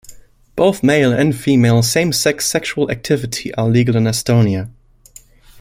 [0.55, 4.71] Both male and female same-sex sexual activity are legal in Estonia.